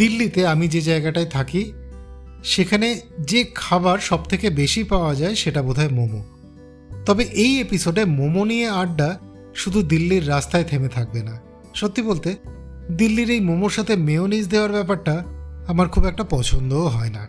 [0.00, 1.72] দিল্লিতে আমি যে জায়গাটায় থাকি,
[2.44, 6.22] সেখানে যে খাবার সব থেকে বেশি পাওয়া যায় সেটা বোধহয় মোমো।
[7.06, 9.18] তবে এই এপিসোডে মোমো নিয়ে আড্ডা
[9.54, 11.40] শুধু দিল্লির রাস্তায় থেমে থাকবে না।
[11.74, 12.36] সত্যি বলতে,
[12.90, 15.24] দিল্লির এই মোমোর সাথে মেয়োনিজ দেওয়ার ব্যাপারটা
[15.68, 17.28] আমার খুব একটা পছন্দও হয় না।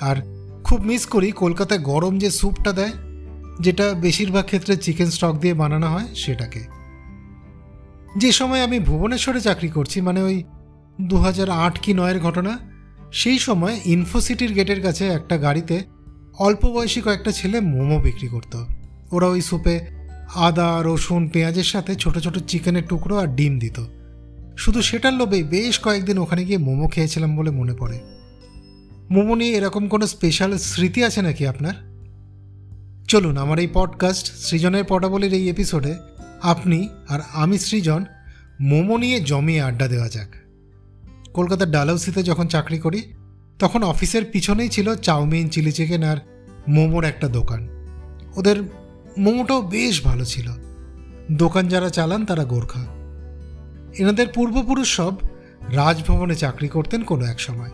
[0.00, 0.16] আর
[0.64, 2.92] খুব মিস করি কলকাতায় গরম যে স্যুপটা দেয়,
[3.60, 6.62] যেটা বেশিরভাগ ক্ষেত্রে চিকেন স্টক দিয়ে বানানো হয় সেটাকে।
[8.16, 10.44] যে সময় আমি ভুবনেশ্বরে চাকরি করছি মানে ওই
[11.02, 11.24] দু
[11.82, 12.58] কি নয়ের ঘটনা?
[13.12, 15.82] সেই সময় ইনফোসিটির গেটের কাছে একটা গাড়িতে
[16.38, 18.66] অল্প বয়সী কয়েকটা ছেলে মোমো বিক্রি করতো।
[19.12, 19.80] ওরা ওই স্যুপে
[20.34, 23.84] আদা, রসুন, পেঁয়াজের সাথে ছোট ছোট চিকেনের টুকরো আর ডিম দিত।
[24.58, 28.00] শুধু সেটার লোভেই বেশ কয়েকদিন ওখানে গিয়ে মোমো খেয়েছিলাম বলে মনে পড়ে।
[29.10, 31.74] মোমো নিয়ে এরকম কোনো স্পেশাল স্মৃতি আছে নাকি আপনার?
[33.08, 35.94] চলুন, আমার এই পডকাস্ট সৃজনের পটাবলির এই এপিসোডে
[36.42, 38.04] আপনি আর আমি সৃজন
[38.60, 40.41] মোমো নিয়ে জমিয়ে আড্ডা দেওয়া যাক।
[41.34, 43.12] কলকাতার ডালহৌসিতে যখন চাকরি করি,
[43.58, 46.16] তখন অফিসের পিছনেই ছিল চাউমিন, চিলি চিকেন আর
[46.68, 47.68] মোমোর একটা দোকান।
[48.36, 48.62] ওদের
[49.18, 50.50] মোমোটাও বেশ ভালো ছিল।
[51.32, 52.86] দোকান যারা চালান, তারা গোর্খা।
[53.98, 55.14] এনাদের পূর্বপুরুষ সব
[55.68, 57.70] রাজভবনে চাকরি করতেন কোনো এক সময়।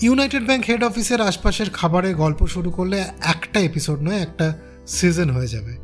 [0.00, 5.46] ইউনাইটেড ব্যাংক হেড অফিসের আশপাশের খাবারের গল্প শুরু করলে একটা এপিসোড নয়, একটা সিজন হয়ে
[5.46, 5.76] যাবে।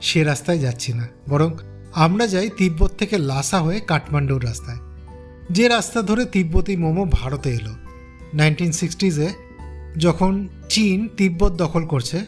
[0.00, 1.54] সে রাস্তায় যাচ্ছি না। বরং
[1.94, 4.87] আমরা যাই তিব্বত থেকে লাসা হয়ে কাঠমান্ডুর রাস্তায়।
[5.50, 7.74] যে রাস্তা ধরে তিব্বতী মোমো ভারতে এলো।
[8.34, 9.28] নাইনটিন সিক্সটিজে
[9.98, 12.24] যখন চীন তিব্বত দখল করছে,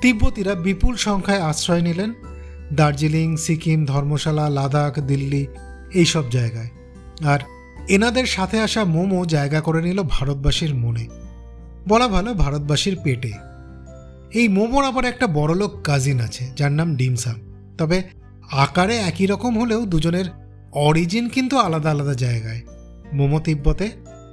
[0.00, 2.14] তিব্বতীরা বিপুল সংখ্যায় আশ্রয় নিলেন
[2.72, 5.46] দার্জিলিং, সিকিম, ধর্মশালা, লাদাখ, দিল্লি
[5.94, 6.70] এইসব জায়গায়।
[7.24, 7.40] আর
[7.88, 11.06] এনাদের সাথে আসা মোমো জায়গা করে নিল ভারতবাসীর মনে।
[11.88, 13.32] বলা ভালো ভারতবাসীর পেটে।
[14.34, 17.34] এই মোমোর আবার একটা বড়লোক কাজিন আছে, যার নাম ডিমসাম।
[17.78, 18.02] তবে
[18.52, 20.45] আকারে একই রকম হলেও দুজনের
[20.76, 22.60] অরিজিন কিন্তু আলাদা আলাদা জায়গায়।
[23.12, 23.90] মোমো তিব্বতে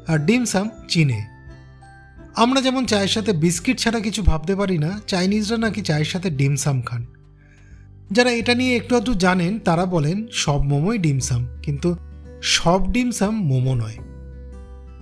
[0.08, 1.25] আর ডিমসাম চীনে।
[2.35, 6.81] আমরা যেমন চায়ের সাথে বিস্কিট ছাড়া কিছু ভাবতে পারি না, চাইনিজরা নাকি চায়ের সাথে ডিমসাম
[6.81, 7.06] খান।
[8.12, 11.95] যারা এটা নিয়ে একটু আধটু জানেন, তারা বলেন, সব মোমোই ডিমসাম কিন্তু
[12.41, 13.97] সব ডিমসাম মোমো নয়।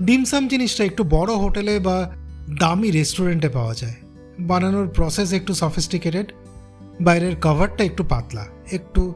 [0.02, 2.12] ডিমসাম জিনিসটা একটু বড় হোটেলে বা
[2.60, 3.96] দামি রেস্টুরেন্টে পাওয়া যায়।
[4.40, 6.32] বানানোর প্রসেস একটু সফিস্টিকেটেড,
[7.02, 9.14] বাইরের কভারটা একটু পাতলা, একটু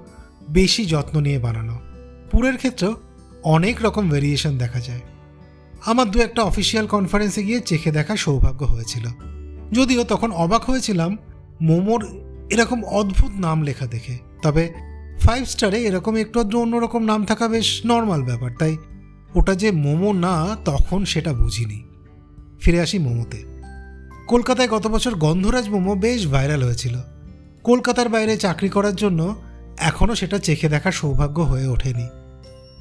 [0.49, 1.84] বেশি যত্ন নিয়ে বানানো।
[2.31, 2.95] পুরের ক্ষেত্রেও
[3.43, 5.01] অনেক রকম ভেরিয়েশন দেখা যায়।
[5.85, 9.07] আমার দু একটা অফিসিয়াল কনফারেন্সে গিয়ে চেখে দেখা সৌভাগ্য হয়েছিল।
[9.71, 11.17] যদিও তখন অবাক হয়েছিলাম
[11.61, 12.05] মোমোর
[12.49, 14.73] এরকম অদ্ভুত নাম লেখা দেখে। তবে
[15.19, 18.77] ফাইভ স্টারে এরকম একটু আধটু অন্যরকম নাম থাকা বেশ নর্মাল ব্যাপার, তাই
[19.35, 21.83] ওটা যে মোমো না, তখন সেটা বুঝিনি।
[22.61, 23.43] ফিরে আসি মোমোতে।
[24.27, 26.95] কলকাতায় গত বছর গন্ধরাজ মোমো বেশ ভাইরাল হয়েছিল।
[27.63, 29.35] কলকাতার বাইরে চাকরি করার জন্য
[29.79, 32.07] এখনও সেটা চেখে দেখার সৌভাগ্য হয়ে ওঠেনি।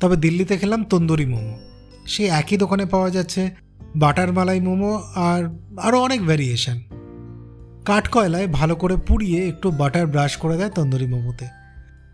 [0.00, 1.59] তবে দিল্লিতে খেলাম তন্দুরি মোমো।
[2.06, 3.50] সেই একই দোকানে পাওয়া যাচ্ছে
[3.97, 6.81] বাটার মালাই মোমো আর আরও অনেক ভ্যারিয়েশন
[7.84, 11.47] কাঠকয়লায় ভালো করে পুড়িয়ে একটু বাটার ব্রাশ করে দেয় তন্দুরি মোমোতে।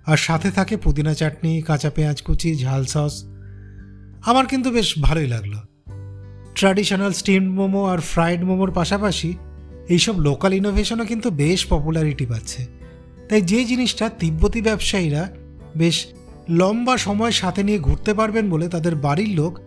[0.07, 3.25] আর সাথে থাকে পুদিনা চাটনি, কাঁচা পেঁয়াজ কুচি, ঝাল সস।
[4.27, 5.55] আমার কিন্তু বেশ ভালোই লাগল।
[6.55, 9.37] ট্র্যাডিশনাল স্টিমড মোমো আর ফ্রাইড মোমোর পাশাপাশি
[9.89, 12.80] এইসব লোকাল ইনোভেশনও কিন্তু বেশ পপুলারিটি পাচ্ছে।
[13.31, 15.31] তাই যে জিনিসটা তিব্বতী ব্যবসায়ীরা
[15.77, 16.07] বেশ
[16.49, 19.59] লম্বা সময় সাথে নিয়ে ঘুরতে পারবেন বলে তাদের বাড়ির লোক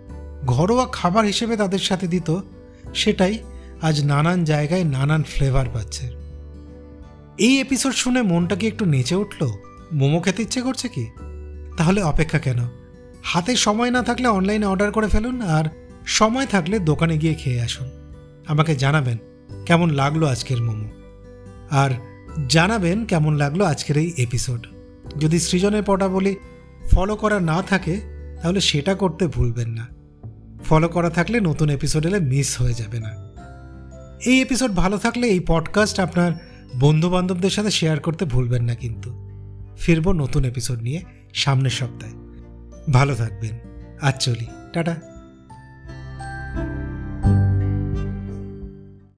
[0.46, 2.40] ঘরোয়া খাবার হিসেবে তাদের সাথে দিত,
[2.94, 3.38] সেটাই
[3.82, 6.10] আজ নানান জায়গায় নানান ফ্লেভার পাচ্ছে।
[7.38, 9.48] এই এপিসোড শুনে মনটা কি একটু নেচে উঠল?
[9.92, 11.08] মোমো খেতে ইচ্ছে করছে কি?
[11.78, 12.60] তাহলে অপেক্ষা কেন?
[13.24, 15.64] হাতে সময় না থাকলে অনলাইনে অর্ডার করে ফেলুন আর
[16.06, 17.90] সময় থাকলে দোকানে গিয়ে খেয়ে আসুন।
[18.48, 19.18] আমাকে জানাবেন,
[19.66, 20.90] কেমন লাগল আজকের মোমো?
[21.70, 21.90] আর
[22.48, 24.68] জানাবেন কেমন লাগল আজকের এই এপিসোড
[25.20, 26.36] যদি সৃজনের পটা বলি
[26.92, 28.02] ফলো করা না থাকে,
[28.42, 29.88] তাহলে সেটা করতে ভুলবেন না।
[30.66, 33.10] ফলো করা থাকলে নতুন এপিসোড এলে মিস হয়ে যাবে না।
[34.26, 36.32] এই এপিসোড ভালো থাকলে এই পডকাস্ট আপনার
[36.80, 39.30] বন্ধু বান্ধবদের সাথে শেয়ার করতে ভুলবেন না কিন্তু।
[39.78, 41.02] ফিরবো নতুন এপিসোড নিয়ে
[41.34, 42.14] সামনের সপ্তাহে।
[42.92, 43.60] ভালো থাকবেন।
[44.02, 44.96] আজ চলি। টাটা।